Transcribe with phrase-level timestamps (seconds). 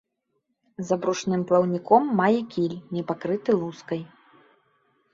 [0.89, 4.07] За брушным плаўніком мае кіль, не пакрыты лускай.